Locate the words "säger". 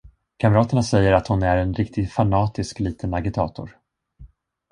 0.83-1.11